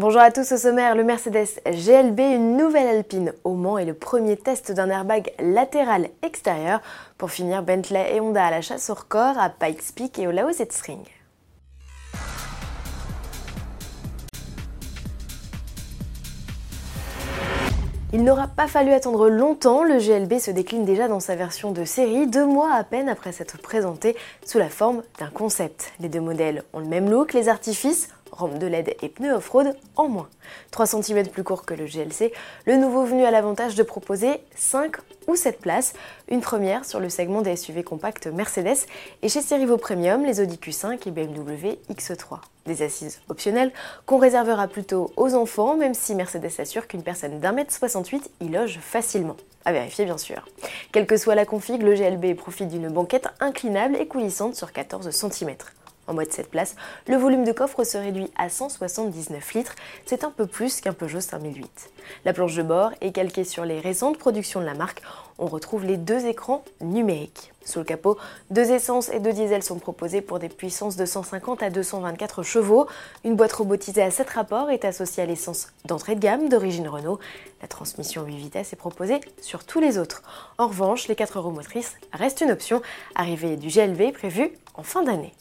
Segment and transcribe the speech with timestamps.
[0.00, 3.94] Bonjour à tous au sommaire, le Mercedes GLB, une nouvelle Alpine au Mans et le
[3.94, 6.80] premier test d'un airbag latéral extérieur.
[7.16, 10.30] Pour finir, Bentley et Honda à la chasse au record à Pikes Peak et au
[10.30, 11.00] Laoset String.
[18.14, 21.84] Il n'aura pas fallu attendre longtemps, le GLB se décline déjà dans sa version de
[21.84, 25.92] série, deux mois à peine après s'être présenté sous la forme d'un concept.
[26.00, 28.08] Les deux modèles ont le même look, les artifices
[28.38, 30.28] rampe de LED et pneus off-road en moins.
[30.70, 32.32] 3 cm plus court que le GLC,
[32.64, 35.92] le nouveau venu a l'avantage de proposer 5 ou 7 places,
[36.28, 38.86] une première sur le segment des SUV compacts Mercedes
[39.22, 42.38] et chez Serivo Premium, les Audi Q5 et BMW X3.
[42.66, 43.72] Des assises optionnelles
[44.06, 48.48] qu'on réservera plutôt aux enfants, même si Mercedes assure qu'une personne d'un mètre 68 y
[48.48, 49.36] loge facilement.
[49.64, 50.46] À vérifier bien sûr.
[50.92, 55.10] Quelle que soit la config, le GLB profite d'une banquette inclinable et coulissante sur 14
[55.10, 55.56] cm.
[56.08, 56.74] En mode 7 places,
[57.06, 59.74] le volume de coffre se réduit à 179 litres,
[60.06, 61.90] c'est un peu plus qu'un Peugeot 5008.
[62.24, 65.02] La planche de bord est calquée sur les récentes productions de la marque,
[65.38, 67.52] on retrouve les deux écrans numériques.
[67.64, 68.16] Sous le capot,
[68.50, 72.86] deux essences et deux diesels sont proposés pour des puissances de 150 à 224 chevaux.
[73.24, 77.18] Une boîte robotisée à 7 rapports est associée à l'essence d'entrée de gamme d'origine Renault.
[77.60, 80.22] La transmission 8 vitesses est proposée sur tous les autres.
[80.56, 82.80] En revanche, les 4 roues motrices restent une option,
[83.14, 85.34] arrivée du GLV prévu en fin d'année.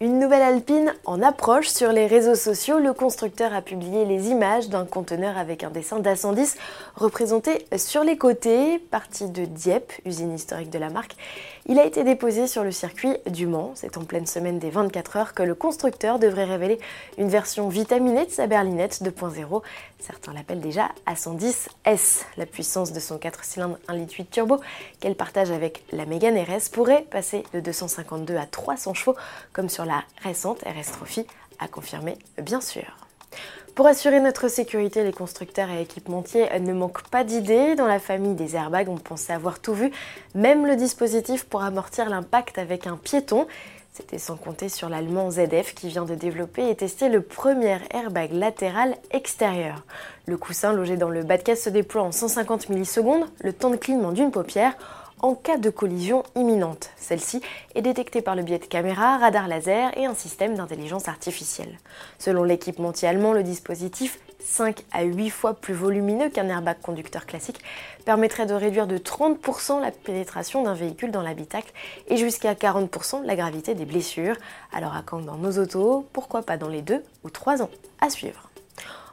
[0.00, 2.78] Une nouvelle Alpine en approche sur les réseaux sociaux.
[2.78, 6.56] Le constructeur a publié les images d'un conteneur avec un dessin d'A110
[6.94, 11.16] représenté sur les côtés, parti de Dieppe, usine historique de la marque.
[11.66, 13.72] Il a été déposé sur le circuit du Mans.
[13.74, 16.78] C'est en pleine semaine des 24 heures que le constructeur devrait révéler
[17.18, 19.62] une version vitaminée de sa berlinette 2.0.
[19.98, 22.22] Certains l'appellent déjà A110S.
[22.36, 24.60] La puissance de son 4 cylindres 1.8 litre turbo
[25.00, 29.16] qu'elle partage avec la Mégane RS pourrait passer de 252 à 300 chevaux
[29.56, 31.26] comme sur la récente RS Trophy,
[31.58, 32.84] à confirmer bien sûr.
[33.74, 37.74] Pour assurer notre sécurité, les constructeurs et équipementiers ne manquent pas d'idées.
[37.74, 39.90] Dans la famille des airbags, on pensait avoir tout vu,
[40.34, 43.46] même le dispositif pour amortir l'impact avec un piéton.
[43.94, 48.32] C'était sans compter sur l'allemand ZF qui vient de développer et tester le premier airbag
[48.32, 49.84] latéral extérieur.
[50.26, 53.70] Le coussin logé dans le bas de caisse se déploie en 150 millisecondes, le temps
[53.70, 54.76] de clignement d'une paupière
[55.20, 56.90] en cas de collision imminente.
[56.96, 57.40] Celle-ci
[57.74, 61.78] est détectée par le biais de caméras, radars laser et un système d'intelligence artificielle.
[62.18, 67.60] Selon l'équipementier allemand, le dispositif 5 à 8 fois plus volumineux qu'un airbag conducteur classique,
[68.04, 71.72] permettrait de réduire de 30% la pénétration d'un véhicule dans l'habitacle
[72.08, 74.36] et jusqu'à 40% la gravité des blessures.
[74.72, 76.06] Alors à quand dans nos autos?
[76.12, 78.50] Pourquoi pas dans les 2 ou 3 ans À suivre?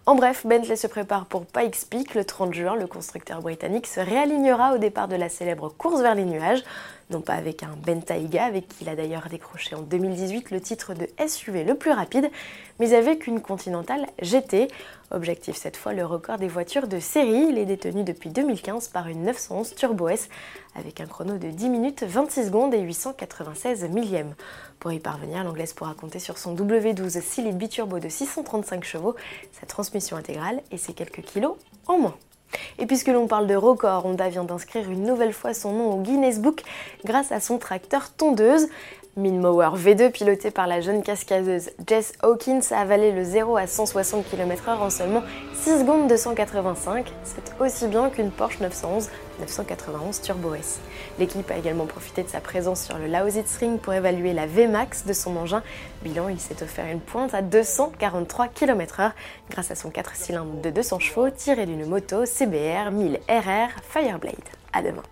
[0.06, 2.76] En bref, Bentley se prépare pour Pikes Peak le 30 juin.
[2.76, 6.62] Le constructeur britannique se réalignera au départ de la célèbre course vers les nuages,
[7.10, 10.94] non pas avec un Bentayga, avec qui il a d'ailleurs décroché en 2018 le titre
[10.94, 12.30] de SUV le plus rapide,
[12.80, 14.68] mais avec une Continental GT.
[15.12, 17.48] Objectif cette fois le record des voitures de série.
[17.50, 20.28] Il est détenu depuis 2015 par une 911 Turbo S
[20.76, 24.34] avec un chrono de 10 minutes 26 secondes et 896 millièmes.
[24.80, 29.16] Pour y parvenir, l'anglaise pourra compter sur son W12 6 litres biturbo de 635 chevaux,
[29.52, 32.16] sa transmission intégrale et ses quelques kilos en moins.
[32.80, 36.02] Et puisque l'on parle de record, Honda vient d'inscrire une nouvelle fois son nom au
[36.02, 36.62] Guinness Book
[37.06, 38.68] grâce à son tracteur tondeuse.
[39.16, 44.28] Minmower V2 piloté par la jeune cascadeuse Jess Hawkins a avalé le 0 à 160
[44.28, 45.22] km/h en seulement
[45.54, 47.14] 6 secondes 285.
[47.24, 49.10] C'est aussi bien qu'une Porsche 911
[49.40, 50.80] 991 Turbo S.
[51.20, 55.06] L'équipe a également profité de sa présence sur le Laosit String pour évaluer la VMAX
[55.06, 55.62] de son engin.
[56.02, 59.12] Bilan, il s'est offert une pointe à 243 km/h
[59.52, 64.34] grâce à son 4 cylindres de 200 chevaux tiré d'une moto CBR 1000 RR Fireblade.
[64.74, 65.04] À demain.